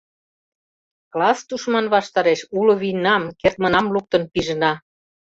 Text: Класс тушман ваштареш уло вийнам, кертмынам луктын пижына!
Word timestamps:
Класс 1.13 1.39
тушман 1.47 1.85
ваштареш 1.93 2.39
уло 2.57 2.73
вийнам, 2.81 3.23
кертмынам 3.39 3.85
луктын 3.93 4.23
пижына! 4.31 4.71